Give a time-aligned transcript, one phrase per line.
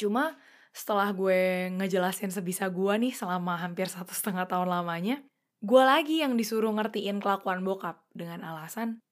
[0.00, 0.32] Cuma
[0.72, 5.20] setelah gue ngejelasin sebisa gue nih selama hampir satu setengah tahun lamanya,
[5.60, 9.04] gue lagi yang disuruh ngertiin kelakuan bokap dengan alasan,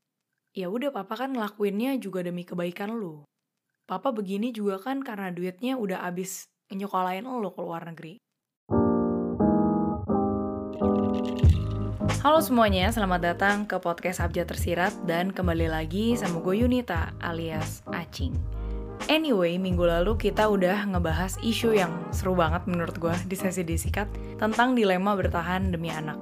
[0.56, 3.20] ya udah papa kan ngelakuinnya juga demi kebaikan lu.
[3.84, 8.16] Papa begini juga kan karena duitnya udah abis nyokolain lo ke luar negeri.
[12.24, 17.84] Halo semuanya, selamat datang ke podcast Abjad Tersirat dan kembali lagi sama gue Yunita alias
[17.92, 18.57] Acing.
[19.06, 24.10] Anyway, minggu lalu kita udah ngebahas isu yang seru banget menurut gue di sesi disikat
[24.42, 26.18] tentang dilema bertahan demi anak.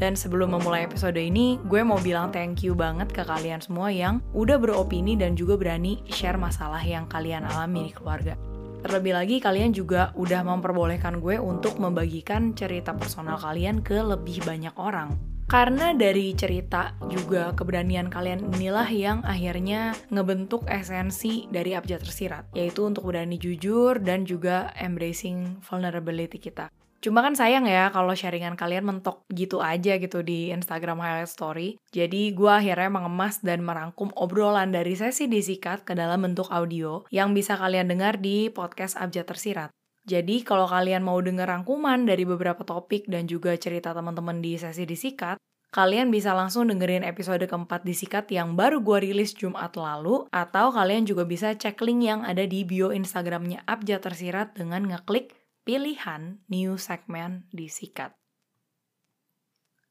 [0.00, 4.24] Dan sebelum memulai episode ini, gue mau bilang thank you banget ke kalian semua yang
[4.32, 8.32] udah beropini dan juga berani share masalah yang kalian alami di keluarga.
[8.80, 14.72] Terlebih lagi kalian juga udah memperbolehkan gue untuk membagikan cerita personal kalian ke lebih banyak
[14.80, 15.29] orang.
[15.50, 22.86] Karena dari cerita juga keberanian kalian inilah yang akhirnya ngebentuk esensi dari abjad tersirat, yaitu
[22.86, 26.70] untuk berani jujur dan juga embracing vulnerability kita.
[27.02, 31.82] Cuma kan sayang ya kalau sharingan kalian mentok gitu aja gitu di Instagram highlight story.
[31.90, 37.34] Jadi gue akhirnya mengemas dan merangkum obrolan dari sesi disikat ke dalam bentuk audio yang
[37.34, 39.74] bisa kalian dengar di podcast Abjad Tersirat.
[40.08, 44.88] Jadi kalau kalian mau denger rangkuman dari beberapa topik dan juga cerita teman-teman di sesi
[44.88, 45.36] disikat,
[45.70, 51.06] kalian bisa langsung dengerin episode keempat disikat yang baru gue rilis Jumat lalu, atau kalian
[51.06, 56.74] juga bisa cek link yang ada di bio Instagramnya Abjad Tersirat dengan ngeklik pilihan new
[56.74, 58.10] segment disikat.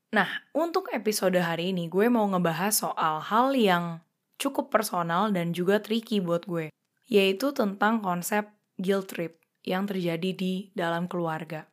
[0.09, 0.27] Nah,
[0.57, 4.01] untuk episode hari ini gue mau ngebahas soal hal yang
[4.41, 6.73] cukup personal dan juga tricky buat gue,
[7.07, 11.69] yaitu tentang konsep guilt trip yang terjadi di dalam keluarga.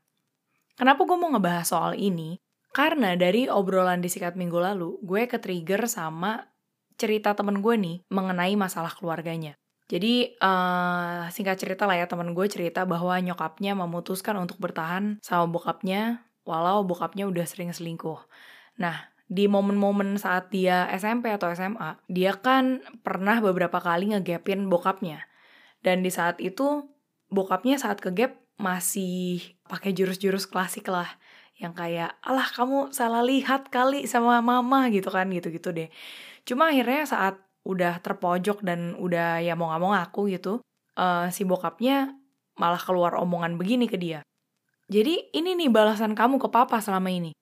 [0.77, 2.37] Kenapa gue mau ngebahas soal ini?
[2.77, 6.45] Karena dari obrolan di sikat minggu lalu, gue ke-trigger sama
[7.01, 9.57] cerita temen gue nih mengenai masalah keluarganya.
[9.89, 15.49] Jadi uh, singkat cerita lah ya temen gue cerita bahwa nyokapnya memutuskan untuk bertahan sama
[15.49, 18.21] bokapnya walau bokapnya udah sering selingkuh.
[18.77, 25.25] Nah di momen-momen saat dia SMP atau SMA, dia kan pernah beberapa kali ngegapin bokapnya.
[25.81, 26.93] Dan di saat itu
[27.33, 31.09] bokapnya saat kegap masih pakai jurus-jurus klasik lah
[31.57, 35.89] yang kayak alah kamu salah lihat kali sama mama gitu kan gitu-gitu deh.
[36.45, 37.35] Cuma akhirnya saat
[37.67, 40.63] udah terpojok dan udah ya mau gak mau ngaku gitu,
[41.01, 42.15] uh, si bokapnya
[42.61, 44.21] malah keluar omongan begini ke dia.
[44.87, 47.35] Jadi ini nih balasan kamu ke papa selama ini.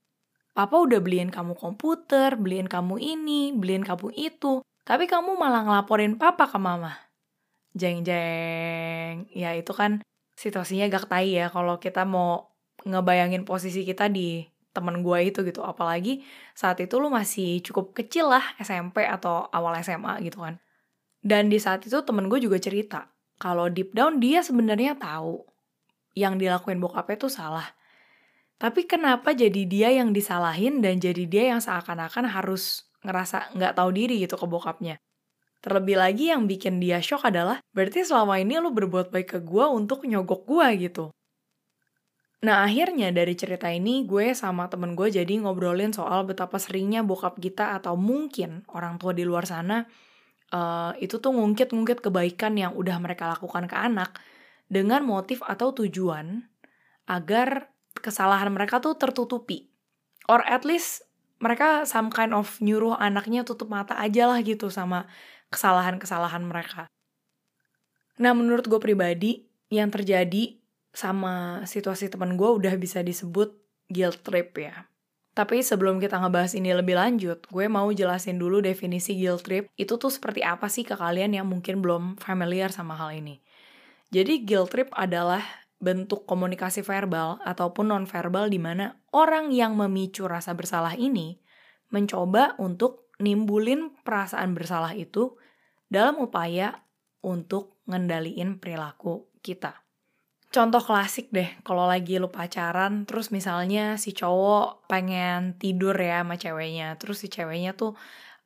[0.55, 4.63] Papa udah beliin kamu komputer, beliin kamu ini, beliin kamu itu.
[4.87, 6.95] Tapi kamu malah ngelaporin papa ke mama.
[7.75, 9.29] Jeng-jeng.
[9.35, 10.01] Ya itu kan
[10.39, 12.53] situasinya gak tai ya kalau kita mau
[12.84, 15.65] ngebayangin posisi kita di temen gue itu gitu.
[15.65, 20.61] Apalagi saat itu lu masih cukup kecil lah SMP atau awal SMA gitu kan.
[21.25, 23.09] Dan di saat itu temen gue juga cerita
[23.41, 25.43] kalau deep down dia sebenarnya tahu
[26.15, 27.67] yang dilakuin bokapnya tuh salah.
[28.55, 33.91] Tapi kenapa jadi dia yang disalahin dan jadi dia yang seakan-akan harus ngerasa nggak tahu
[33.91, 34.97] diri gitu ke bokapnya?
[35.59, 39.65] Terlebih lagi yang bikin dia shock adalah, berarti selama ini lu berbuat baik ke gue
[39.65, 41.05] untuk nyogok gue gitu.
[42.44, 47.41] Nah akhirnya dari cerita ini gue sama temen gue jadi ngobrolin soal betapa seringnya bokap
[47.41, 49.88] kita atau mungkin orang tua di luar sana
[50.53, 54.21] uh, itu tuh ngungkit-ngungkit kebaikan yang udah mereka lakukan ke anak
[54.69, 56.44] dengan motif atau tujuan
[57.09, 57.72] agar
[58.04, 59.72] kesalahan mereka tuh tertutupi.
[60.28, 61.04] Or at least
[61.41, 65.09] mereka some kind of nyuruh anaknya tutup mata aja lah gitu sama
[65.49, 66.93] kesalahan-kesalahan mereka.
[68.21, 70.64] Nah menurut gue pribadi yang terjadi
[70.94, 73.53] sama situasi teman gue udah bisa disebut
[73.91, 74.87] guilt trip ya.
[75.34, 79.99] Tapi sebelum kita ngebahas ini lebih lanjut, gue mau jelasin dulu definisi guilt trip itu
[79.99, 83.43] tuh seperti apa sih ke kalian yang mungkin belum familiar sama hal ini.
[84.15, 85.43] Jadi guilt trip adalah
[85.83, 91.43] bentuk komunikasi verbal ataupun non-verbal di mana orang yang memicu rasa bersalah ini
[91.91, 95.34] mencoba untuk nimbulin perasaan bersalah itu
[95.91, 96.87] dalam upaya
[97.27, 99.84] untuk ngendaliin perilaku kita
[100.54, 106.39] contoh klasik deh kalau lagi lu pacaran terus misalnya si cowok pengen tidur ya sama
[106.39, 107.98] ceweknya terus si ceweknya tuh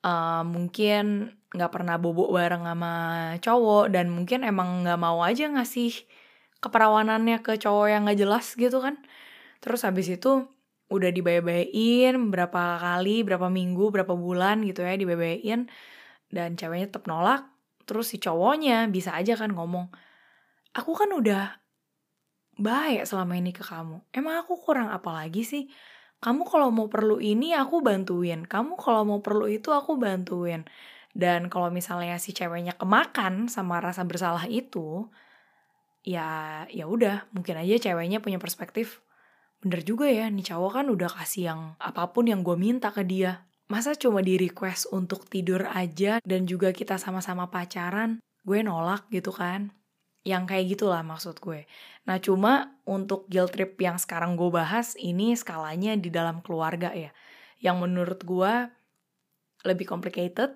[0.04, 2.92] uh, mungkin nggak pernah bobok bareng sama
[3.44, 5.92] cowok dan mungkin emang nggak mau aja ngasih
[6.64, 9.00] keperawanannya ke cowok yang nggak jelas gitu kan.
[9.62, 10.44] Terus habis itu
[10.88, 15.68] udah dibayar-bayain berapa kali berapa minggu berapa bulan gitu ya dibayar
[16.32, 17.44] dan ceweknya tetap nolak
[17.84, 19.92] terus si cowoknya bisa aja kan ngomong
[20.72, 21.60] aku kan udah
[22.58, 24.02] baik selama ini ke kamu.
[24.10, 25.70] Emang aku kurang apa lagi sih?
[26.18, 28.42] Kamu kalau mau perlu ini aku bantuin.
[28.42, 30.66] Kamu kalau mau perlu itu aku bantuin.
[31.14, 35.06] Dan kalau misalnya si ceweknya kemakan sama rasa bersalah itu,
[36.08, 39.04] ya ya udah mungkin aja ceweknya punya perspektif
[39.58, 43.02] bener juga ya nih cowok kan udah kasih yang apa pun yang gue minta ke
[43.02, 49.10] dia masa cuma di request untuk tidur aja dan juga kita sama-sama pacaran gue nolak
[49.10, 49.74] gitu kan
[50.28, 51.64] yang kayak gitulah maksud gue
[52.04, 57.08] nah cuma untuk guilt trip yang sekarang gue bahas ini skalanya di dalam keluarga ya
[57.64, 58.52] yang menurut gue
[59.64, 60.52] lebih complicated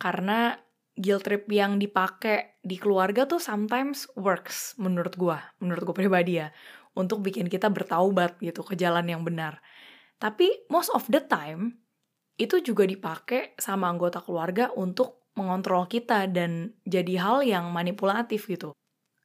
[0.00, 0.56] karena
[0.96, 6.48] guilt trip yang dipakai di keluarga tuh sometimes works menurut gue menurut gue pribadi ya
[6.94, 9.58] untuk bikin kita bertaubat gitu ke jalan yang benar.
[10.22, 11.82] Tapi most of the time
[12.38, 18.70] itu juga dipakai sama anggota keluarga untuk mengontrol kita dan jadi hal yang manipulatif gitu.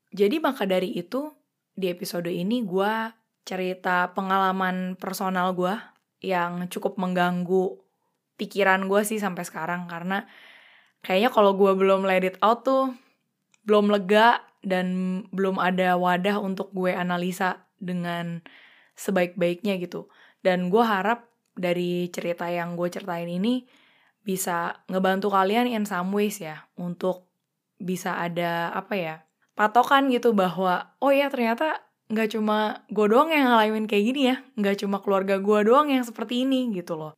[0.10, 1.30] Jadi maka dari itu
[1.78, 2.94] di episode ini gue
[3.46, 5.74] cerita pengalaman personal gue
[6.26, 7.80] yang cukup mengganggu
[8.36, 10.28] pikiran gue sih sampai sekarang karena
[11.04, 12.92] kayaknya kalau gue belum let it out tuh
[13.64, 18.44] belum lega dan belum ada wadah untuk gue analisa dengan
[19.00, 20.12] sebaik-baiknya gitu.
[20.44, 23.64] Dan gue harap dari cerita yang gue ceritain ini
[24.24, 27.28] bisa ngebantu kalian in some ways ya untuk
[27.80, 29.16] bisa ada apa ya
[29.60, 34.36] patokan gitu bahwa oh ya ternyata nggak cuma gue doang yang ngalamin kayak gini ya
[34.56, 37.12] nggak cuma keluarga gue doang yang seperti ini gitu loh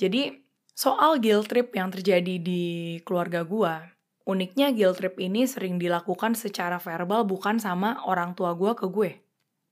[0.00, 0.40] jadi
[0.72, 3.96] soal guilt trip yang terjadi di keluarga gue
[4.26, 9.22] Uniknya guilt trip ini sering dilakukan secara verbal bukan sama orang tua gue ke gue,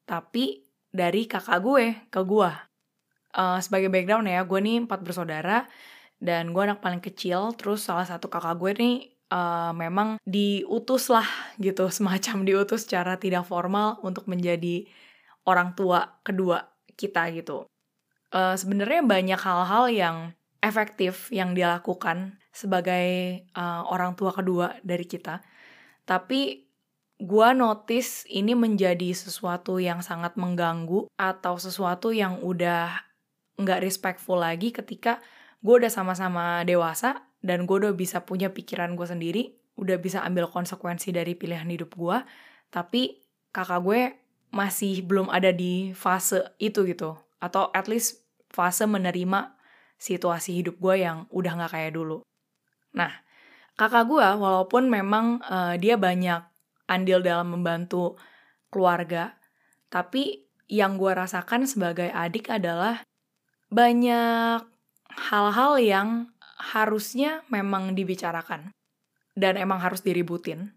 [0.06, 0.62] tapi
[0.94, 2.50] dari kakak gue ke gue.
[3.34, 5.66] Uh, sebagai background ya, gue nih empat bersaudara
[6.22, 7.50] dan gue anak paling kecil.
[7.58, 8.94] Terus salah satu kakak gue nih
[9.34, 11.26] uh, memang diutus lah
[11.58, 14.86] gitu, semacam diutus secara tidak formal untuk menjadi
[15.50, 17.66] orang tua kedua kita gitu.
[18.30, 20.16] Uh, Sebenarnya banyak hal-hal yang
[20.62, 25.42] efektif yang dia lakukan sebagai uh, orang tua kedua dari kita.
[26.06, 26.64] Tapi
[27.20, 32.90] gue notice ini menjadi sesuatu yang sangat mengganggu atau sesuatu yang udah
[33.54, 35.22] nggak respectful lagi ketika
[35.62, 39.42] gue udah sama-sama dewasa dan gue udah bisa punya pikiran gue sendiri,
[39.76, 42.24] udah bisa ambil konsekuensi dari pilihan hidup gue,
[42.72, 43.20] tapi
[43.52, 44.00] kakak gue
[44.48, 49.52] masih belum ada di fase itu gitu, atau at least fase menerima
[50.00, 52.24] situasi hidup gue yang udah gak kayak dulu.
[52.96, 53.12] Nah,
[53.76, 56.40] kakak gue walaupun memang uh, dia banyak
[56.88, 58.16] andil dalam membantu
[58.72, 59.36] keluarga,
[59.92, 63.04] tapi yang gue rasakan sebagai adik adalah
[63.68, 64.64] banyak
[65.28, 66.08] hal-hal yang
[66.58, 68.70] harusnya memang dibicarakan.
[69.34, 70.74] Dan emang harus diributin.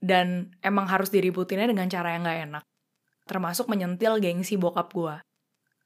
[0.00, 2.64] Dan emang harus diributinnya dengan cara yang gak enak.
[3.28, 5.16] Termasuk menyentil gengsi bokap gue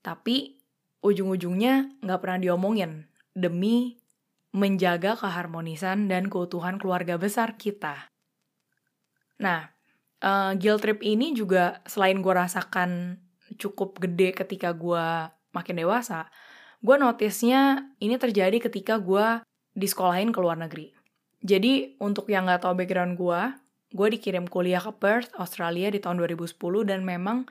[0.04, 0.60] tapi
[1.00, 3.96] ujung-ujungnya nggak pernah diomongin demi
[4.52, 8.12] menjaga keharmonisan dan keutuhan keluarga besar kita.
[9.40, 9.72] Nah,
[10.22, 13.18] uh, guilt trip ini juga selain gue rasakan
[13.58, 16.30] cukup gede ketika gue makin dewasa,
[16.84, 19.40] gue notisnya ini terjadi ketika gue
[19.72, 20.92] disekolahin ke luar negeri.
[21.40, 23.40] Jadi untuk yang nggak tahu background gue,
[23.96, 27.48] gue dikirim kuliah ke Perth, Australia di tahun 2010 dan memang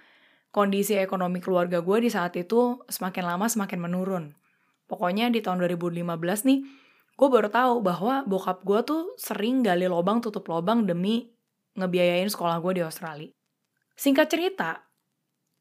[0.54, 4.38] kondisi ekonomi keluarga gue di saat itu semakin lama semakin menurun.
[4.86, 6.06] Pokoknya di tahun 2015
[6.46, 6.60] nih,
[7.18, 11.34] gue baru tahu bahwa bokap gue tuh sering gali lobang tutup lobang demi
[11.74, 13.34] ngebiayain sekolah gue di Australia.
[13.98, 14.93] Singkat cerita,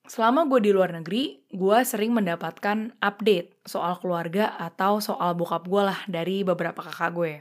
[0.06, 5.82] selama gue di luar negeri, gue sering mendapatkan update soal keluarga atau soal bokap gue
[5.82, 7.35] lah dari beberapa kakak gue.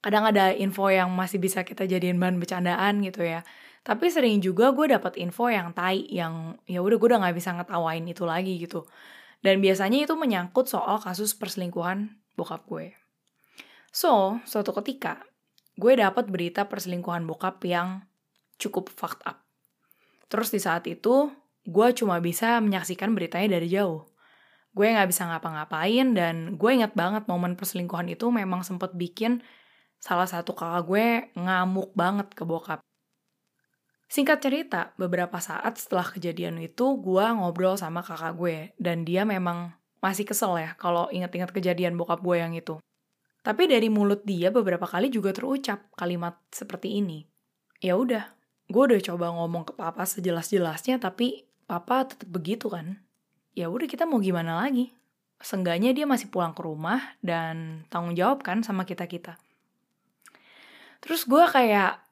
[0.00, 3.42] Kadang ada info yang masih bisa kita jadiin bahan bercandaan gitu ya.
[3.86, 7.54] Tapi sering juga gue dapat info yang tai yang ya udah gue udah nggak bisa
[7.54, 8.86] ngetawain itu lagi gitu.
[9.44, 12.98] Dan biasanya itu menyangkut soal kasus perselingkuhan bokap gue.
[13.94, 15.22] So, suatu ketika
[15.76, 18.04] gue dapat berita perselingkuhan bokap yang
[18.56, 19.44] cukup fucked up.
[20.26, 21.30] Terus di saat itu,
[21.66, 24.06] gue cuma bisa menyaksikan beritanya dari jauh.
[24.72, 29.42] Gue nggak bisa ngapa-ngapain dan gue ingat banget momen perselingkuhan itu memang sempet bikin
[29.98, 32.80] salah satu kakak gue ngamuk banget ke bokap.
[34.06, 39.74] Singkat cerita, beberapa saat setelah kejadian itu, gue ngobrol sama kakak gue, dan dia memang
[39.98, 42.78] masih kesel ya kalau inget-inget kejadian bokap gue yang itu.
[43.42, 47.26] Tapi dari mulut dia beberapa kali juga terucap kalimat seperti ini.
[47.82, 48.30] Ya udah,
[48.70, 53.02] gue udah coba ngomong ke papa sejelas-jelasnya, tapi papa tetap begitu kan.
[53.52, 54.94] Ya udah kita mau gimana lagi?
[55.42, 59.36] Seenggaknya dia masih pulang ke rumah dan tanggung jawab kan sama kita-kita.
[61.04, 62.06] Terus gue kayak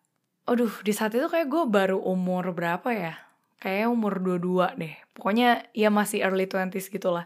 [0.45, 3.17] Aduh, di saat itu kayak gue baru umur berapa ya?
[3.65, 4.95] Kayak umur 22 deh.
[5.17, 7.25] Pokoknya ya masih early 20s gitu lah.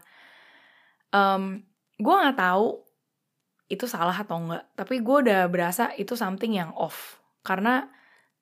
[1.11, 1.67] Um,
[1.99, 2.79] gue gak tahu
[3.67, 4.71] itu salah atau enggak.
[4.71, 7.19] Tapi gue udah berasa itu something yang off.
[7.43, 7.91] Karena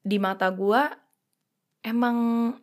[0.06, 0.82] di mata gue,
[1.88, 2.17] emang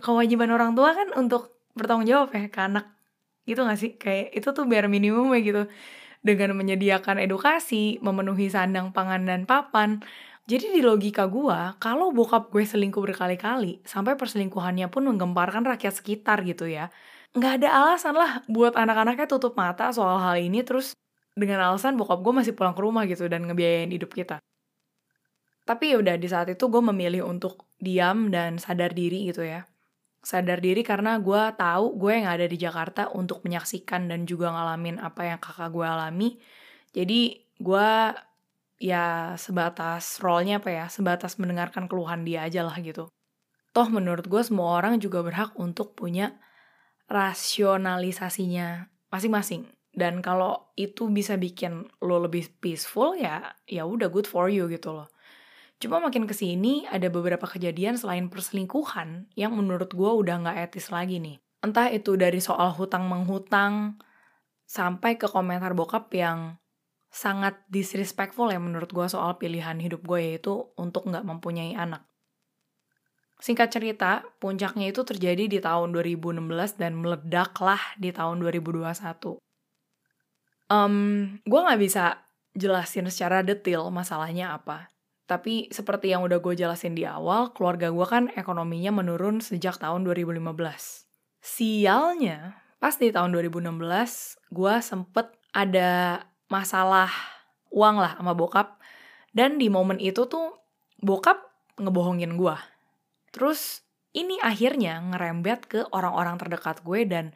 [0.05, 2.85] kewajiban orang tua kan untuk bertanggung jawab ya ke anak.
[3.49, 3.91] Gitu gak sih?
[3.97, 5.63] Kayak itu tuh biar minimum ya gitu.
[6.25, 10.01] Dengan menyediakan edukasi memenuhi sandang pangan dan papan.
[10.45, 16.45] Jadi di logika gue kalau bokap gue selingkuh berkali-kali sampai perselingkuhannya pun menggemparkan rakyat sekitar
[16.45, 16.93] gitu ya
[17.35, 20.95] nggak ada alasan lah buat anak-anaknya tutup mata soal hal ini terus
[21.35, 24.39] dengan alasan bokap gue masih pulang ke rumah gitu dan ngebiayain hidup kita
[25.65, 29.65] tapi ya udah di saat itu gue memilih untuk diam dan sadar diri gitu ya
[30.25, 34.97] sadar diri karena gue tahu gue yang ada di Jakarta untuk menyaksikan dan juga ngalamin
[34.99, 36.41] apa yang kakak gue alami.
[36.97, 37.91] Jadi gue
[38.81, 43.13] ya sebatas role-nya apa ya, sebatas mendengarkan keluhan dia aja lah gitu.
[43.77, 46.41] Toh menurut gue semua orang juga berhak untuk punya
[47.07, 49.69] rasionalisasinya masing-masing.
[49.95, 54.91] Dan kalau itu bisa bikin lo lebih peaceful ya ya udah good for you gitu
[54.91, 55.14] loh.
[55.83, 60.89] Cuma makin ke sini ada beberapa kejadian selain perselingkuhan yang menurut gue udah gak etis
[60.89, 61.37] lagi nih.
[61.65, 64.01] Entah itu dari soal hutang menghutang
[64.65, 66.57] sampai ke komentar bokap yang
[67.15, 72.03] sangat disrespectful ya menurut gue soal pilihan hidup gue yaitu untuk gak mempunyai anak.
[73.45, 79.37] Singkat cerita, puncaknya itu terjadi di tahun 2016 dan meledaklah di tahun 2021.
[80.73, 80.95] Um,
[81.45, 82.25] gue gak bisa
[82.57, 84.94] jelasin secara detail masalahnya apa.
[85.25, 90.05] Tapi seperti yang udah gue jelasin di awal, keluarga gue kan ekonominya menurun sejak tahun
[90.05, 90.45] 2015.
[91.41, 93.73] Sialnya, pas di tahun 2016,
[94.53, 96.21] gue sempet ada
[96.53, 97.09] masalah
[97.73, 98.77] uang lah sama bokap.
[99.33, 100.61] Dan di momen itu tuh,
[101.01, 101.41] bokap
[101.81, 102.57] ngebohongin gue.
[103.33, 103.83] Terus
[104.15, 107.35] ini akhirnya ngerembet ke orang-orang terdekat gue dan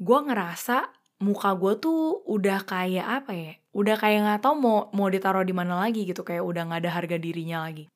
[0.00, 0.88] gue ngerasa
[1.20, 5.52] muka gue tuh udah kayak apa ya udah kayak nggak tau mau mau ditaruh di
[5.52, 7.92] mana lagi gitu kayak udah nggak ada harga dirinya lagi.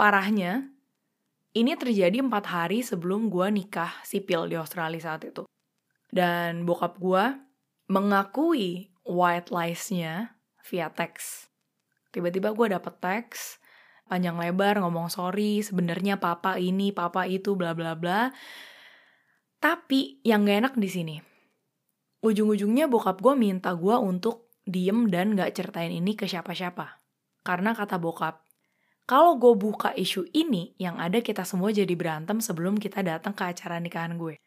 [0.00, 0.72] Parahnya
[1.52, 5.44] ini terjadi empat hari sebelum gue nikah sipil di Australia saat itu.
[6.08, 7.36] Dan bokap gue
[7.92, 11.52] mengakui white lies-nya via teks.
[12.16, 13.60] Tiba-tiba gue dapet teks
[14.08, 18.32] panjang lebar ngomong sorry sebenarnya papa ini papa itu bla bla bla.
[19.60, 21.16] Tapi yang gak enak di sini
[22.20, 27.00] ujung-ujungnya bokap gue minta gue untuk diem dan gak ceritain ini ke siapa-siapa.
[27.40, 28.44] Karena kata bokap,
[29.10, 33.42] kalau gue buka isu ini, yang ada kita semua jadi berantem sebelum kita datang ke
[33.42, 34.38] acara nikahan gue.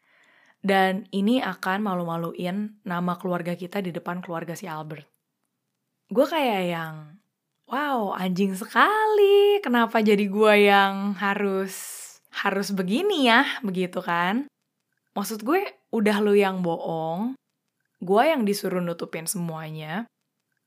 [0.64, 5.04] Dan ini akan malu-maluin nama keluarga kita di depan keluarga si Albert.
[6.08, 7.20] Gue kayak yang,
[7.68, 12.00] wow anjing sekali, kenapa jadi gue yang harus
[12.32, 14.48] harus begini ya, begitu kan?
[15.12, 15.60] Maksud gue,
[15.92, 17.36] udah lu yang bohong,
[18.04, 20.04] gue yang disuruh nutupin semuanya.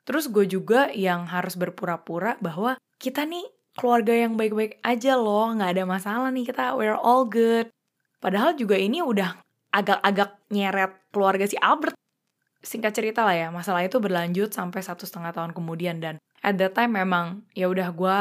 [0.03, 3.45] Terus gue juga yang harus berpura-pura bahwa kita nih
[3.77, 7.69] keluarga yang baik-baik aja loh, nggak ada masalah nih kita, we're all good.
[8.17, 9.37] Padahal juga ini udah
[9.69, 11.93] agak-agak nyeret keluarga si Albert.
[12.65, 16.73] Singkat cerita lah ya, masalah itu berlanjut sampai satu setengah tahun kemudian dan at that
[16.73, 18.17] time memang ya udah gue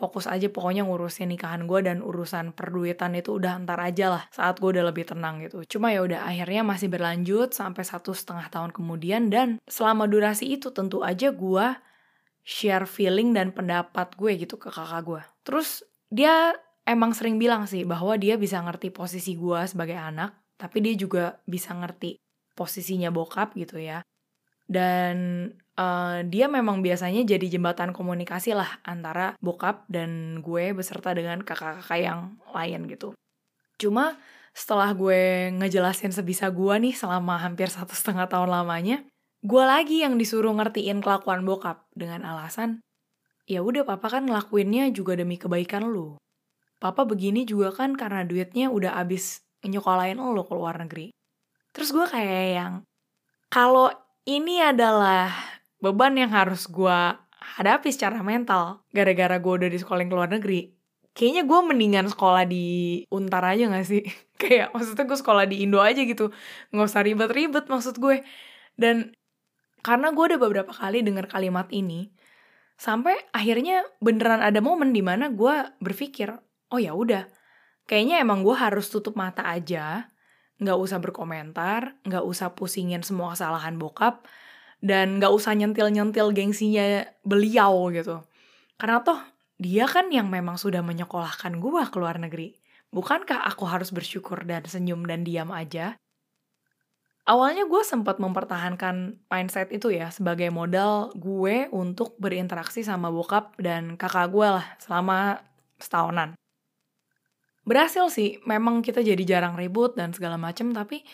[0.00, 4.56] fokus aja pokoknya ngurusin nikahan gue dan urusan perduitan itu udah antar aja lah saat
[4.56, 5.60] gue udah lebih tenang gitu.
[5.76, 10.72] Cuma ya udah akhirnya masih berlanjut sampai satu setengah tahun kemudian dan selama durasi itu
[10.72, 11.66] tentu aja gue
[12.40, 15.22] share feeling dan pendapat gue gitu ke kakak gue.
[15.44, 16.56] Terus dia
[16.88, 21.38] emang sering bilang sih bahwa dia bisa ngerti posisi gue sebagai anak, tapi dia juga
[21.44, 22.16] bisa ngerti
[22.56, 24.02] posisinya bokap gitu ya.
[24.66, 25.46] Dan
[25.80, 32.00] uh, dia memang biasanya jadi jembatan komunikasi lah antara bokap dan gue beserta dengan kakak-kakak
[32.00, 33.16] yang lain gitu.
[33.80, 34.20] Cuma
[34.52, 39.00] setelah gue ngejelasin sebisa gue nih selama hampir satu setengah tahun lamanya,
[39.40, 42.84] gue lagi yang disuruh ngertiin kelakuan bokap dengan alasan,
[43.48, 46.20] ya udah papa kan ngelakuinnya juga demi kebaikan lu.
[46.80, 51.12] Papa begini juga kan karena duitnya udah abis nyokolain lo ke luar negeri.
[51.70, 52.74] Terus gue kayak yang,
[53.52, 53.92] kalau
[54.26, 55.30] ini adalah
[55.80, 56.98] beban yang harus gue
[57.60, 62.46] hadapi secara mental gara-gara gue udah di sekolah ke luar negeri kayaknya gue mendingan sekolah
[62.46, 64.02] di Untar aja gak sih?
[64.40, 66.32] Kayak maksudnya gue sekolah di Indo aja gitu
[66.72, 68.24] nggak usah ribet-ribet maksud gue.
[68.78, 69.12] Dan
[69.84, 72.12] karena gue udah beberapa kali dengar kalimat ini
[72.80, 75.52] sampai akhirnya beneran ada momen di mana gue
[75.84, 76.32] berpikir
[76.72, 77.28] oh ya udah
[77.84, 80.08] kayaknya emang gue harus tutup mata aja
[80.60, 84.24] nggak usah berkomentar nggak usah pusingin semua kesalahan bokap
[84.80, 88.24] dan gak usah nyentil-nyentil gengsinya beliau gitu.
[88.80, 89.20] Karena toh
[89.60, 92.56] dia kan yang memang sudah menyekolahkan gue ke luar negeri.
[92.90, 96.00] Bukankah aku harus bersyukur dan senyum dan diam aja?
[97.28, 103.94] Awalnya gue sempat mempertahankan mindset itu ya sebagai modal gue untuk berinteraksi sama bokap dan
[103.94, 105.38] kakak gue lah selama
[105.78, 106.34] setahunan.
[107.60, 111.04] berhasil sih memang kita jadi jarang ribut dan segala macem tapi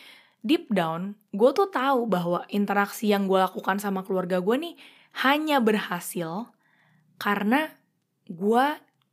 [0.44, 4.74] deep down gue tuh tahu bahwa interaksi yang gue lakukan sama keluarga gue nih
[5.24, 6.52] hanya berhasil
[7.16, 7.72] karena
[8.28, 8.66] gue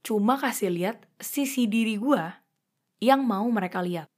[0.04, 2.24] cuma kasih lihat sisi diri gue
[3.00, 4.12] yang mau mereka lihat.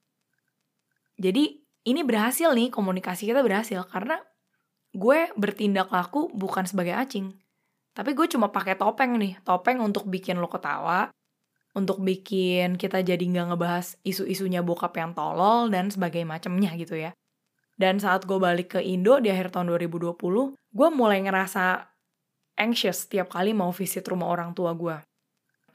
[1.15, 4.17] Jadi ini berhasil nih komunikasi kita berhasil karena
[4.91, 7.33] gue bertindak laku bukan sebagai acing.
[7.95, 11.07] Tapi gue cuma pakai topeng nih, topeng untuk bikin lo ketawa,
[11.75, 17.11] untuk bikin kita jadi nggak ngebahas isu-isunya bokap yang tolol dan sebagainya macamnya gitu ya.
[17.75, 20.15] Dan saat gue balik ke Indo di akhir tahun 2020,
[20.55, 21.83] gue mulai ngerasa
[22.55, 24.95] anxious tiap kali mau visit rumah orang tua gue.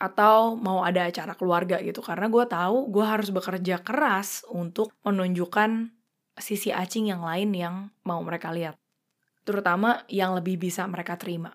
[0.00, 2.00] Atau mau ada acara keluarga gitu.
[2.00, 5.92] Karena gue tahu gue harus bekerja keras untuk menunjukkan
[6.40, 7.75] sisi acing yang lain yang
[8.09, 8.80] mau mereka lihat.
[9.45, 11.52] Terutama yang lebih bisa mereka terima.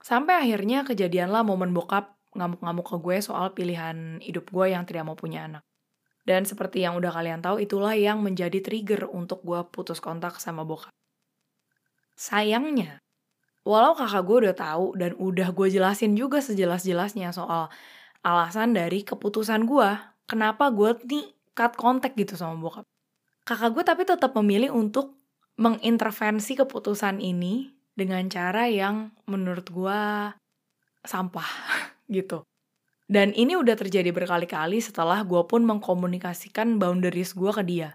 [0.00, 5.16] Sampai akhirnya kejadianlah momen bokap ngamuk-ngamuk ke gue soal pilihan hidup gue yang tidak mau
[5.16, 5.64] punya anak.
[6.26, 10.66] Dan seperti yang udah kalian tahu, itulah yang menjadi trigger untuk gue putus kontak sama
[10.66, 10.90] bokap.
[12.18, 12.98] Sayangnya,
[13.62, 17.70] walau kakak gue udah tahu dan udah gue jelasin juga sejelas-jelasnya soal
[18.26, 19.90] alasan dari keputusan gue,
[20.26, 22.84] kenapa gue nih cut kontak gitu sama bokap.
[23.46, 25.14] Kakak gue tapi tetap memilih untuk
[25.56, 30.00] mengintervensi keputusan ini dengan cara yang menurut gue
[31.06, 31.50] sampah.
[32.06, 32.46] gitu.
[33.06, 37.94] Dan ini udah terjadi berkali-kali setelah gue pun mengkomunikasikan boundaries gue ke dia.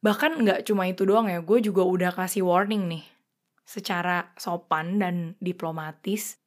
[0.00, 3.04] Bahkan nggak cuma itu doang ya, gue juga udah kasih warning nih.
[3.68, 6.40] Secara sopan dan diplomatis,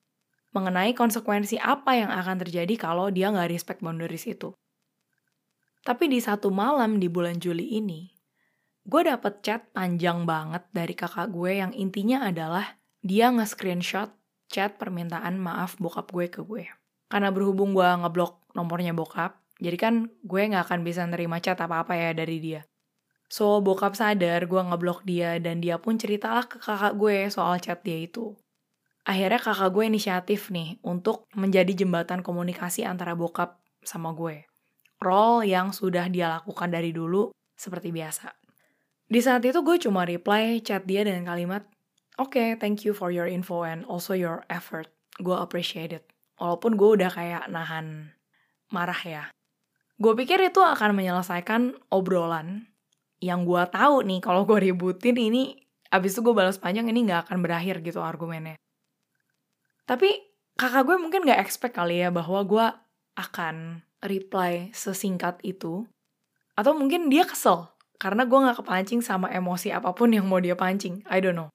[0.50, 4.50] mengenai konsekuensi apa yang akan terjadi kalau dia nggak respect boundaries itu.
[5.86, 8.10] Tapi di satu malam di bulan Juli ini,
[8.82, 14.10] gue dapet chat panjang banget dari kakak gue yang intinya adalah dia nge-screenshot
[14.50, 16.66] chat permintaan maaf bokap gue ke gue
[17.12, 21.94] karena berhubung gue ngeblok nomornya bokap, jadi kan gue gak akan bisa nerima chat apa-apa
[21.94, 22.62] ya dari dia.
[23.32, 27.80] So, bokap sadar gue ngeblok dia dan dia pun ceritalah ke kakak gue soal chat
[27.84, 28.36] dia itu.
[29.08, 34.48] Akhirnya kakak gue inisiatif nih untuk menjadi jembatan komunikasi antara bokap sama gue.
[35.00, 38.36] Role yang sudah dia lakukan dari dulu seperti biasa.
[39.12, 41.64] Di saat itu gue cuma reply chat dia dengan kalimat,
[42.20, 44.92] Oke, okay, thank you for your info and also your effort.
[45.24, 46.11] Gue appreciate it.
[46.42, 48.18] Walaupun gue udah kayak nahan
[48.74, 49.24] marah ya.
[50.02, 52.66] Gue pikir itu akan menyelesaikan obrolan
[53.22, 55.54] yang gue tahu nih kalau gue ributin ini
[55.94, 58.58] abis itu gue balas panjang ini gak akan berakhir gitu argumennya.
[59.86, 60.10] Tapi
[60.58, 62.66] kakak gue mungkin gak expect kali ya bahwa gue
[63.22, 65.86] akan reply sesingkat itu.
[66.58, 67.70] Atau mungkin dia kesel
[68.02, 71.06] karena gue gak kepancing sama emosi apa pun yang mau dia pancing.
[71.06, 71.54] I don't know.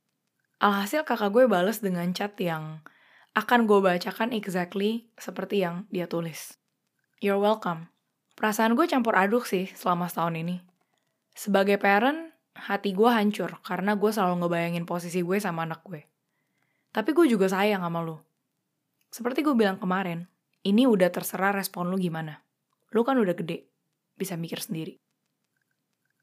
[0.62, 2.86] Alhasil kakak gue balas dengan chat yang
[3.36, 6.56] akan gue bacakan exactly seperti yang dia tulis.
[7.20, 7.92] You're welcome.
[8.32, 10.56] Perasaan gue campur aduk sih selama setahun ini.
[11.36, 16.08] Sebagai parent, hati gue hancur karena gue selalu ngebayangin posisi gue sama anak gue.
[16.96, 18.24] Tapi gue juga sayang sama lo.
[19.12, 20.24] Seperti gue bilang kemarin,
[20.64, 22.40] ini udah terserah respon lo gimana.
[22.96, 23.68] Lo kan udah gede,
[24.16, 24.96] bisa mikir sendiri.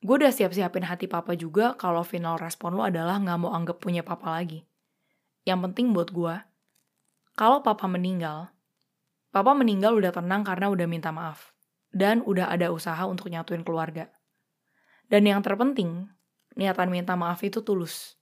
[0.02, 4.02] Gue udah siap-siapin hati papa juga kalau final respon lo adalah gak mau anggap punya
[4.02, 4.65] papa lagi.
[5.45, 6.36] Yang penting buat gue,
[7.34, 8.54] kalau papa meninggal,
[9.34, 11.50] papa meninggal udah tenang karena udah minta maaf.
[11.89, 14.10] Dan udah ada usaha untuk nyatuin keluarga.
[15.10, 16.10] Dan yang terpenting,
[16.58, 18.17] niatan minta maaf itu tulus.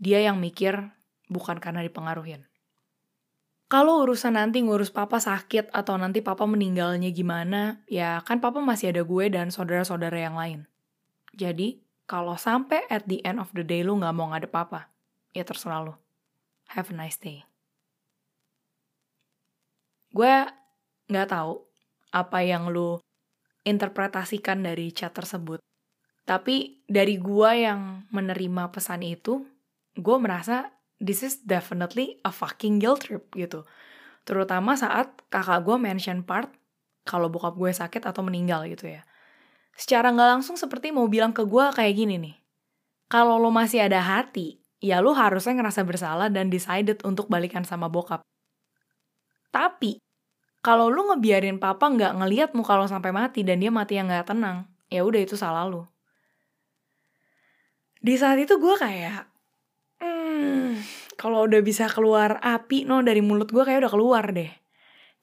[0.00, 0.80] Dia yang mikir,
[1.28, 2.48] bukan karena dipengaruhin.
[3.68, 8.96] Kalau urusan nanti ngurus papa sakit atau nanti papa meninggalnya gimana, ya kan papa masih
[8.96, 10.64] ada gue dan saudara-saudara yang lain.
[11.36, 14.88] Jadi, kalau sampai at the end of the day lu gak mau ngadep papa,
[15.36, 15.94] ya terserah lu.
[16.72, 17.47] Have a nice day
[20.12, 20.34] gue
[21.08, 21.64] nggak tahu
[22.12, 23.00] apa yang lu
[23.64, 25.60] interpretasikan dari chat tersebut.
[26.28, 29.44] Tapi dari gue yang menerima pesan itu,
[29.96, 30.68] gue merasa
[31.00, 33.64] this is definitely a fucking guilt trip gitu.
[34.28, 36.52] Terutama saat kakak gue mention part
[37.08, 39.02] kalau bokap gue sakit atau meninggal gitu ya.
[39.72, 42.36] Secara nggak langsung seperti mau bilang ke gue kayak gini nih.
[43.08, 47.88] Kalau lo masih ada hati, ya lo harusnya ngerasa bersalah dan decided untuk balikan sama
[47.88, 48.20] bokap.
[49.48, 50.00] Tapi
[50.64, 54.34] kalau lu ngebiarin papa nggak ngeliat muka lo sampai mati dan dia mati yang nggak
[54.34, 55.86] tenang, ya udah itu salah lu.
[57.98, 59.26] Di saat itu gue kayak,
[60.02, 60.78] hmm,
[61.20, 64.50] kalau udah bisa keluar api no dari mulut gue kayak udah keluar deh.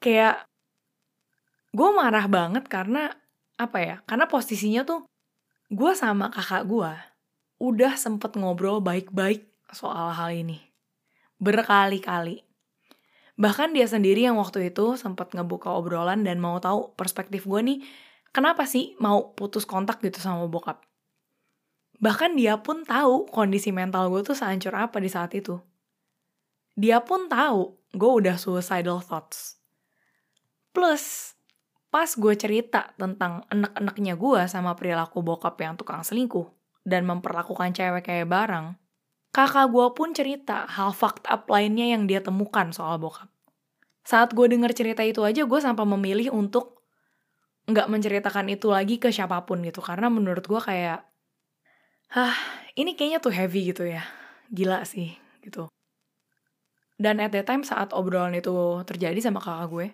[0.00, 0.44] Kayak
[1.72, 3.12] gue marah banget karena
[3.56, 3.96] apa ya?
[4.04, 5.08] Karena posisinya tuh
[5.66, 6.92] gue sama kakak gue
[7.58, 10.62] udah sempet ngobrol baik-baik soal hal ini
[11.42, 12.45] berkali-kali
[13.36, 17.78] Bahkan dia sendiri yang waktu itu sempat ngebuka obrolan dan mau tahu perspektif gue nih,
[18.32, 20.80] kenapa sih mau putus kontak gitu sama bokap.
[22.00, 25.60] Bahkan dia pun tahu kondisi mental gue tuh sehancur apa di saat itu.
[26.76, 29.60] Dia pun tahu gue udah suicidal thoughts.
[30.72, 31.36] Plus,
[31.88, 36.52] pas gue cerita tentang enek-eneknya gue sama perilaku bokap yang tukang selingkuh
[36.84, 38.76] dan memperlakukan cewek kayak barang,
[39.36, 43.28] kakak gue pun cerita hal fucked up lainnya yang dia temukan soal bokap.
[44.00, 46.80] Saat gue denger cerita itu aja, gue sampai memilih untuk
[47.68, 49.84] nggak menceritakan itu lagi ke siapa pun gitu.
[49.84, 51.04] Karena menurut gue kayak,
[52.16, 52.36] hah
[52.80, 54.08] ini kayaknya tuh heavy gitu ya.
[54.48, 55.12] Gila sih
[55.44, 55.68] gitu.
[56.96, 59.86] Dan at that time saat obrolan itu terjadi sama kakak gue,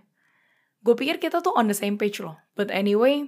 [0.86, 2.38] gue pikir kita tuh on the same page loh.
[2.54, 3.26] But anyway,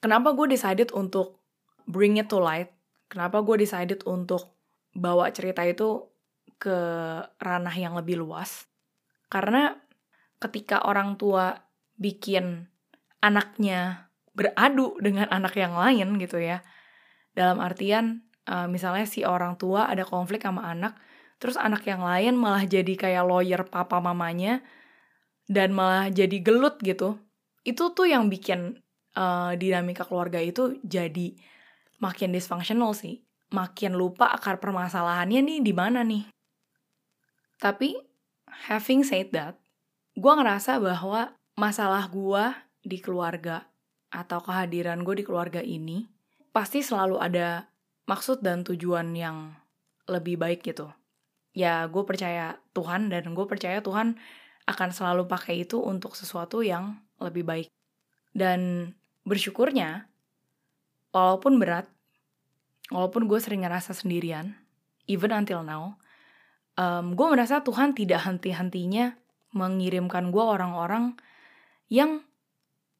[0.00, 1.44] kenapa gue decided untuk
[1.84, 2.72] bring it to light?
[3.12, 4.61] Kenapa gue decided untuk
[4.92, 6.12] bawa cerita itu
[6.60, 6.78] ke
[7.42, 8.70] ranah yang lebih luas.
[9.26, 9.74] Karena
[10.38, 11.58] ketika orang tua
[11.98, 12.70] bikin
[13.22, 16.62] anaknya beradu dengan anak yang lain gitu ya.
[17.32, 20.94] Dalam artian uh, misalnya si orang tua ada konflik sama anak,
[21.40, 24.60] terus anak yang lain malah jadi kayak lawyer papa mamanya
[25.48, 27.18] dan malah jadi gelut gitu.
[27.62, 28.82] Itu tuh yang bikin
[29.16, 31.38] uh, dinamika keluarga itu jadi
[32.02, 36.26] makin dysfunctional sih makin lupa akar permasalahannya nih di mana nih.
[37.60, 37.94] Tapi,
[38.66, 39.60] having said that,
[40.16, 42.50] gue ngerasa bahwa masalah gue
[42.82, 43.68] di keluarga
[44.12, 46.04] atau kehadiran gue di keluarga ini
[46.52, 47.70] pasti selalu ada
[48.04, 49.56] maksud dan tujuan yang
[50.10, 50.90] lebih baik gitu.
[51.52, 54.16] Ya, gue percaya Tuhan dan gue percaya Tuhan
[54.66, 57.68] akan selalu pakai itu untuk sesuatu yang lebih baik.
[58.32, 60.08] Dan bersyukurnya,
[61.12, 61.86] walaupun berat,
[62.90, 64.56] walaupun gue sering ngerasa sendirian,
[65.06, 66.00] even until now,
[66.80, 69.14] um, gue merasa Tuhan tidak henti-hentinya
[69.52, 71.14] mengirimkan gue orang-orang
[71.92, 72.24] yang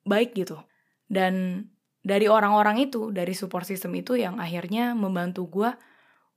[0.04, 0.60] baik gitu.
[1.08, 1.66] Dan
[2.04, 5.70] dari orang-orang itu, dari support system itu yang akhirnya membantu gue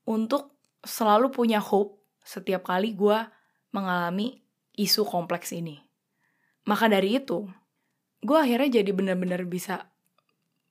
[0.08, 0.56] untuk
[0.86, 3.18] selalu punya hope setiap kali gue
[3.74, 4.40] mengalami
[4.78, 5.82] isu kompleks ini.
[6.66, 7.46] Maka dari itu,
[8.22, 9.90] gue akhirnya jadi benar-benar bisa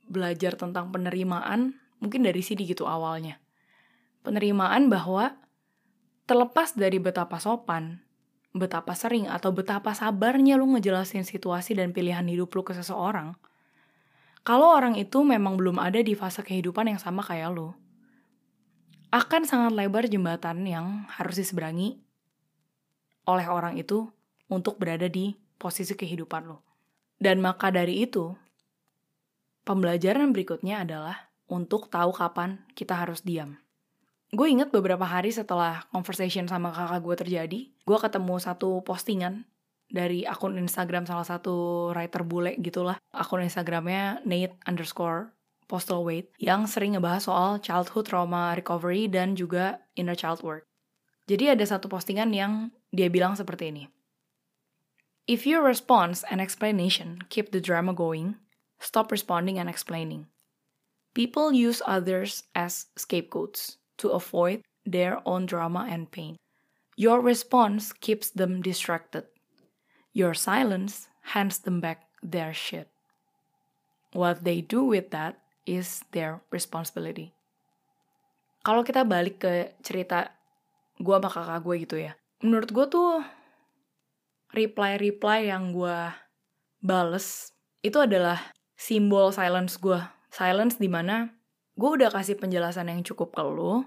[0.05, 3.41] belajar tentang penerimaan Mungkin dari sini gitu awalnya.
[4.21, 5.41] Penerimaan bahwa
[6.29, 8.05] terlepas dari betapa sopan,
[8.53, 13.33] betapa sering atau betapa sabarnya lu ngejelasin situasi dan pilihan hidup lu ke seseorang,
[14.45, 17.73] kalau orang itu memang belum ada di fase kehidupan yang sama kayak lu,
[19.09, 22.05] akan sangat lebar jembatan yang harus diseberangi
[23.25, 24.13] oleh orang itu
[24.53, 26.61] untuk berada di posisi kehidupan lo.
[27.17, 28.37] Dan maka dari itu,
[29.65, 33.57] pembelajaran berikutnya adalah untuk tahu kapan kita harus diam.
[34.35, 39.47] Gue inget beberapa hari setelah conversation sama kakak gue terjadi, gue ketemu satu postingan
[39.87, 42.99] dari akun Instagram salah satu writer bule gitulah.
[43.15, 45.31] Akun Instagramnya Nate underscore
[45.71, 50.67] postal weight yang sering ngebahas soal childhood trauma recovery dan juga inner child work.
[51.25, 53.85] Jadi ada satu postingan yang dia bilang seperti ini.
[55.25, 58.37] If your response and explanation keep the drama going,
[58.77, 60.29] stop responding and explaining.
[61.15, 66.35] People use others as scapegoats to avoid their own drama and pain.
[66.99, 69.31] Your response keeps them distracted.
[70.11, 72.91] Your silence hands them back their shit.
[74.11, 77.35] What they do with that is their responsibility.
[78.67, 80.35] Kalau kita balik ke cerita
[80.99, 82.13] gue sama kakak gue gitu ya.
[82.43, 83.23] Menurut gue tuh
[84.55, 85.99] reply-reply yang gue
[86.79, 87.51] bales
[87.83, 88.39] itu adalah
[88.79, 89.99] simbol silence gue
[90.35, 91.31] silence di mana
[91.79, 93.87] gue udah kasih penjelasan yang cukup ke lo,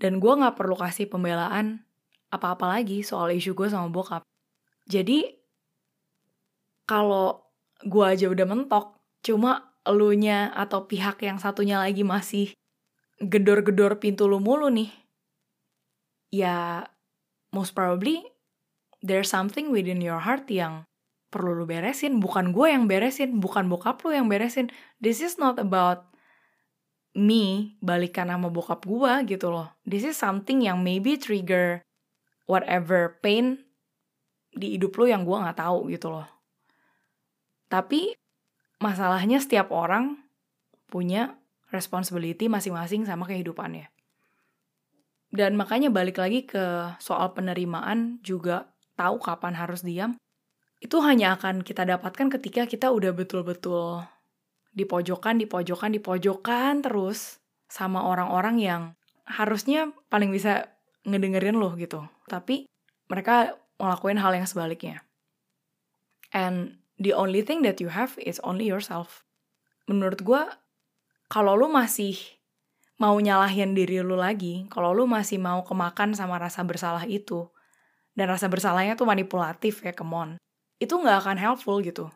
[0.00, 1.84] dan gue gak perlu kasih pembelaan
[2.32, 4.24] apa-apa lagi soal isu gue sama bokap.
[4.88, 5.24] Jadi,
[6.88, 7.44] kalau
[7.84, 12.52] gue aja udah mentok, cuma elunya atau pihak yang satunya lagi masih
[13.20, 14.92] gedor-gedor pintu lu mulu nih,
[16.28, 16.84] ya
[17.52, 18.20] most probably
[19.00, 20.84] there's something within your heart yang
[21.28, 24.72] perlu lu beresin, bukan gue yang beresin, bukan bokap lu yang beresin.
[25.00, 26.08] This is not about
[27.16, 29.68] me balikan sama bokap gue gitu loh.
[29.84, 31.84] This is something yang maybe trigger
[32.48, 33.60] whatever pain
[34.52, 36.28] di hidup lu yang gue gak tahu gitu loh.
[37.68, 38.16] Tapi
[38.80, 40.16] masalahnya setiap orang
[40.88, 41.36] punya
[41.68, 43.92] responsibility masing-masing sama kehidupannya.
[45.28, 50.16] Dan makanya balik lagi ke soal penerimaan juga tahu kapan harus diam
[50.78, 54.06] itu hanya akan kita dapatkan ketika kita udah betul-betul
[54.70, 58.82] di pojokan, di pojokan, di pojokan terus sama orang-orang yang
[59.26, 60.70] harusnya paling bisa
[61.02, 62.06] ngedengerin loh gitu.
[62.30, 62.70] Tapi
[63.10, 65.02] mereka ngelakuin hal yang sebaliknya.
[66.30, 69.26] And the only thing that you have is only yourself.
[69.90, 70.42] Menurut gue,
[71.26, 72.14] kalau lu masih
[73.00, 77.48] mau nyalahin diri lu lagi, kalau lu masih mau kemakan sama rasa bersalah itu,
[78.18, 80.30] dan rasa bersalahnya tuh manipulatif ya, come on,
[80.78, 82.10] itu nggak akan helpful gitu.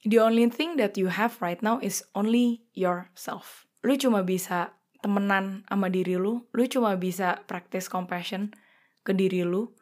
[0.00, 3.68] The only thing that you have right now is only yourself.
[3.84, 4.72] Lu cuma bisa
[5.04, 8.52] temenan sama diri lu, lu cuma bisa practice compassion
[9.04, 9.72] ke diri lu,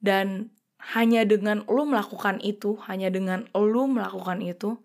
[0.00, 0.52] dan
[0.92, 4.80] hanya dengan lu melakukan itu, hanya dengan lu melakukan itu,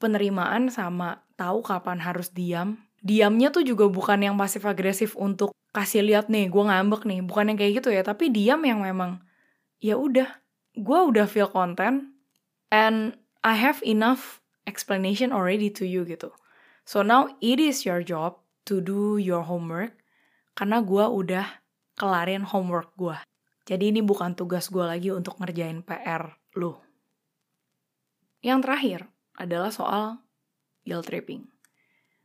[0.00, 2.80] penerimaan sama tahu kapan harus diam.
[3.02, 7.52] Diamnya tuh juga bukan yang pasif agresif untuk kasih lihat nih, gue ngambek nih, bukan
[7.52, 9.24] yang kayak gitu ya, tapi diam yang memang
[9.82, 10.41] ya udah,
[10.76, 12.12] gue udah feel content
[12.72, 16.32] and I have enough explanation already to you gitu.
[16.88, 19.98] So now it is your job to do your homework
[20.56, 21.46] karena gue udah
[21.98, 23.18] kelarin homework gue.
[23.62, 26.74] Jadi ini bukan tugas gue lagi untuk ngerjain PR lu.
[28.42, 29.00] Yang terakhir
[29.38, 30.18] adalah soal
[30.82, 31.46] guilt tripping.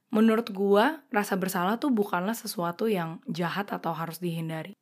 [0.09, 4.73] Menurut gue, rasa bersalah tuh bukanlah sesuatu yang jahat atau harus dihindari.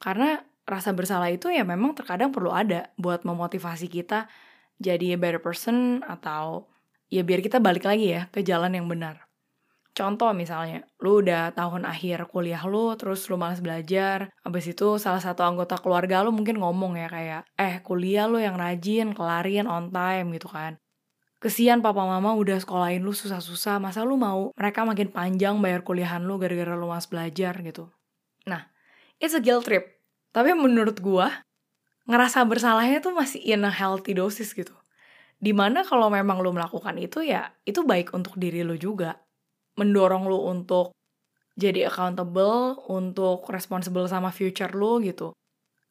[0.00, 0.40] Karena
[0.70, 4.30] rasa bersalah itu ya memang terkadang perlu ada buat memotivasi kita
[4.78, 6.70] jadi a better person atau
[7.10, 9.26] ya biar kita balik lagi ya ke jalan yang benar.
[9.90, 15.18] Contoh misalnya, lu udah tahun akhir kuliah lu, terus lu malas belajar, abis itu salah
[15.18, 19.90] satu anggota keluarga lu mungkin ngomong ya kayak, eh kuliah lu yang rajin, kelarin on
[19.90, 20.78] time gitu kan.
[21.42, 26.22] Kesian papa mama udah sekolahin lu susah-susah, masa lu mau mereka makin panjang bayar kuliahan
[26.22, 27.90] lu gara-gara lu malas belajar gitu.
[28.46, 28.70] Nah,
[29.18, 29.99] it's a guilt trip.
[30.30, 31.42] Tapi menurut gua,
[32.06, 34.74] ngerasa bersalahnya tuh masih in a healthy dosis gitu.
[35.40, 39.18] Di mana kalau memang lu melakukan itu ya, itu baik untuk diri lu juga
[39.80, 40.92] mendorong lu untuk
[41.56, 45.32] jadi accountable, untuk responsible sama future lu gitu.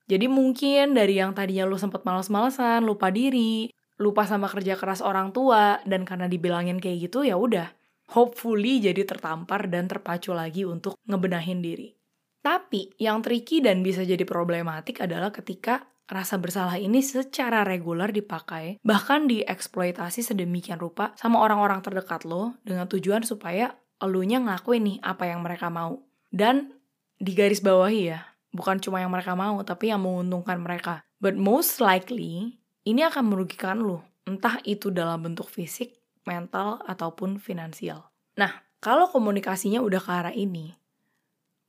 [0.09, 3.69] Jadi mungkin dari yang tadinya lu sempet males-malesan, lupa diri,
[4.01, 7.69] lupa sama kerja keras orang tua, dan karena dibilangin kayak gitu ya udah,
[8.15, 11.98] hopefully jadi tertampar dan terpacu lagi untuk ngebenahin diri.
[12.39, 18.81] Tapi yang tricky dan bisa jadi problematik adalah ketika rasa bersalah ini secara reguler dipakai,
[18.81, 25.29] bahkan dieksploitasi sedemikian rupa sama orang-orang terdekat lo dengan tujuan supaya elunya ngelakuin nih apa
[25.29, 26.01] yang mereka mau.
[26.33, 26.73] Dan
[27.19, 31.05] di garis bawahi ya, bukan cuma yang mereka mau, tapi yang menguntungkan mereka.
[31.21, 38.09] But most likely, ini akan merugikan lo, entah itu dalam bentuk fisik, mental, ataupun finansial.
[38.39, 40.71] Nah, kalau komunikasinya udah ke arah ini,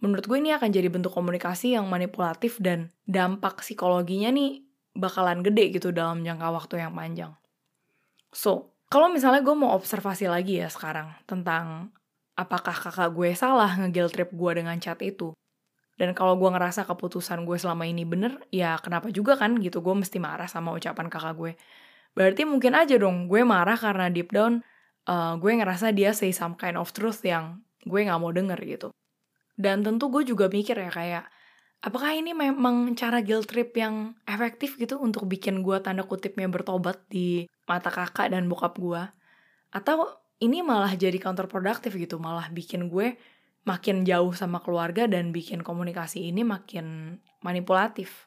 [0.01, 4.65] menurut gue ini akan jadi bentuk komunikasi yang manipulatif dan dampak psikologinya nih
[4.97, 7.33] bakalan gede gitu dalam jangka waktu yang panjang.
[8.33, 11.95] So, kalau misalnya gue mau observasi lagi ya sekarang tentang
[12.35, 15.37] apakah kakak gue salah ngegil trip gue dengan chat itu.
[16.01, 19.93] Dan kalau gue ngerasa keputusan gue selama ini bener, ya kenapa juga kan gitu gue
[19.93, 21.53] mesti marah sama ucapan kakak gue.
[22.17, 24.65] Berarti mungkin aja dong gue marah karena deep down
[25.07, 28.89] uh, gue ngerasa dia say some kind of truth yang gue gak mau denger gitu.
[29.61, 31.25] Dan tentu gue juga mikir ya kayak,
[31.85, 37.05] apakah ini memang cara guilt trip yang efektif gitu untuk bikin gue tanda kutipnya bertobat
[37.13, 39.05] di mata kakak dan bokap gue?
[39.77, 40.09] Atau
[40.41, 43.21] ini malah jadi counterproductive gitu, malah bikin gue
[43.69, 48.25] makin jauh sama keluarga dan bikin komunikasi ini makin manipulatif.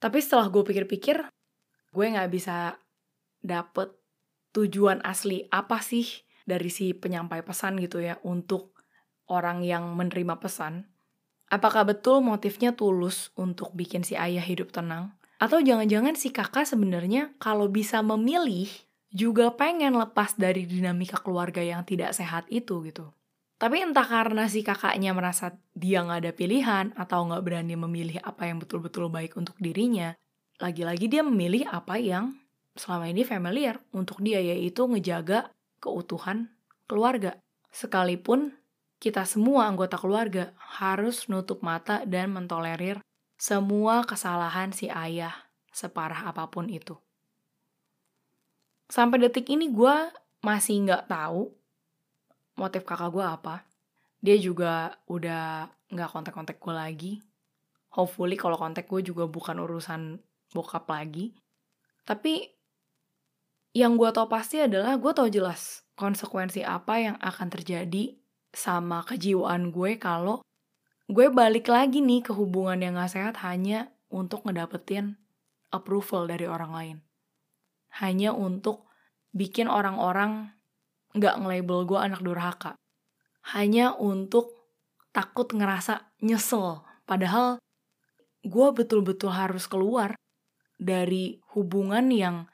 [0.00, 1.28] Tapi setelah gue pikir-pikir,
[1.92, 2.80] gue gak bisa
[3.44, 3.92] dapet
[4.56, 6.08] tujuan asli apa sih
[6.48, 8.77] dari si penyampai pesan gitu ya untuk
[9.28, 10.88] orang yang menerima pesan,
[11.52, 15.14] apakah betul motifnya tulus untuk bikin si ayah hidup tenang?
[15.38, 18.66] Atau jangan-jangan si kakak sebenarnya kalau bisa memilih
[19.08, 23.14] juga pengen lepas dari dinamika keluarga yang tidak sehat itu gitu.
[23.58, 28.46] Tapi entah karena si kakaknya merasa dia nggak ada pilihan atau nggak berani memilih apa
[28.46, 30.14] yang betul-betul baik untuk dirinya,
[30.62, 32.38] lagi-lagi dia memilih apa yang
[32.78, 35.50] selama ini familiar untuk dia yaitu ngejaga
[35.82, 36.54] keutuhan
[36.86, 37.34] keluarga.
[37.74, 38.54] Sekalipun
[38.98, 42.98] kita semua anggota keluarga harus nutup mata dan mentolerir
[43.38, 45.34] semua kesalahan si ayah
[45.70, 46.98] separah apa pun itu.
[48.90, 49.96] Sampai detik ini gue
[50.42, 51.54] masih nggak tahu
[52.58, 53.62] motif kakak gue apa.
[54.18, 57.12] Dia juga udah nggak kontak-kontak gue lagi.
[57.94, 60.18] Hopefully kalau kontak gue juga bukan urusan
[60.50, 61.38] bokap lagi.
[62.02, 62.42] Tapi
[63.78, 68.18] yang gue tau pasti adalah gue tau jelas konsekuensi apa yang akan terjadi
[68.58, 70.42] sama kejiwaan gue kalau
[71.06, 75.14] gue balik lagi nih ke hubungan yang gak sehat hanya untuk ngedapetin
[75.70, 76.96] approval dari orang lain.
[78.02, 78.90] Hanya untuk
[79.30, 80.58] bikin orang-orang
[81.14, 82.74] gak nge-label gue anak durhaka.
[83.54, 84.52] Hanya untuk
[85.14, 86.84] takut ngerasa nyesel.
[87.08, 87.62] Padahal
[88.44, 90.18] gue betul-betul harus keluar
[90.76, 92.50] dari hubungan yang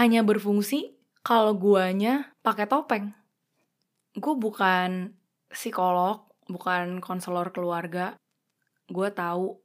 [0.00, 3.12] hanya berfungsi kalau guanya pakai topeng.
[4.16, 5.17] Gue bukan
[5.52, 8.16] psikolog, bukan konselor keluarga.
[8.88, 9.60] Gue tahu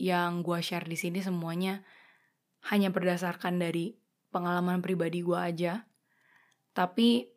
[0.00, 1.84] yang gue share di sini semuanya
[2.72, 3.94] hanya berdasarkan dari
[4.32, 5.84] pengalaman pribadi gue aja.
[6.74, 7.34] Tapi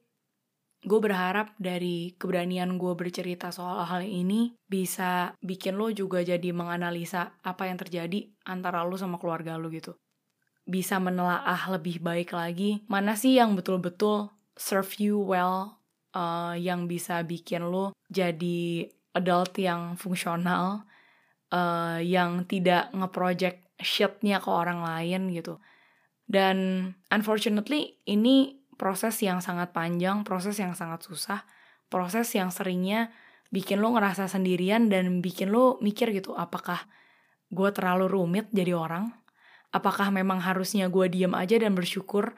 [0.88, 7.38] gue berharap dari keberanian gue bercerita soal hal ini bisa bikin lo juga jadi menganalisa
[7.44, 9.98] apa yang terjadi antara lo sama keluarga lo gitu.
[10.68, 15.77] Bisa menelaah lebih baik lagi mana sih yang betul-betul serve you well,
[16.18, 20.86] uh, yang bisa bikin lo jadi adult yang fungsional,
[21.54, 25.62] uh, yang tidak ngeproject shitnya ke orang lain gitu.
[26.26, 31.46] Dan unfortunately ini proses yang sangat panjang, proses yang sangat susah,
[31.88, 33.14] proses yang seringnya
[33.48, 36.84] bikin lo ngerasa sendirian dan bikin lo mikir gitu, apakah
[37.48, 39.16] gue terlalu rumit jadi orang?
[39.72, 42.36] Apakah memang harusnya gue diem aja dan bersyukur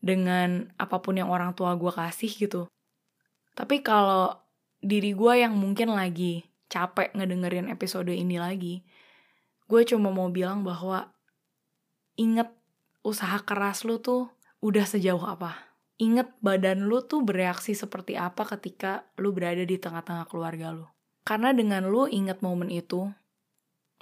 [0.00, 2.62] dengan apa pun yang orang tua gue kasih gitu?
[3.56, 4.36] Tapi kalau
[4.84, 8.84] diri gue yang mungkin lagi capek ngedengerin episode ini lagi,
[9.66, 11.10] gue cuma mau bilang bahwa
[12.20, 12.52] inget
[13.00, 14.28] usaha keras lo tuh
[14.60, 15.66] udah sejauh apa
[15.96, 20.86] inget badan lu tuh bereaksi seperti apa ketika lu berada di tengah-tengah keluarga lu.
[21.26, 23.10] Karena dengan lu inget momen itu,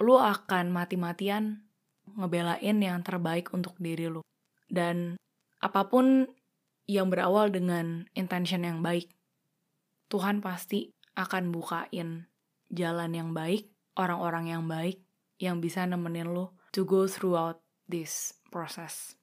[0.03, 1.65] lu akan mati-matian
[2.05, 4.21] ngebelain yang terbaik untuk diri lu.
[4.69, 5.17] Dan
[5.63, 6.29] apa pun
[6.85, 9.09] yang berawal dengan intention yang baik,
[10.09, 12.29] Tuhan pasti akan bukain
[12.69, 15.01] jalan yang baik, orang-orang yang baik,
[15.39, 19.15] yang bisa nemenin lu to go throughout this process.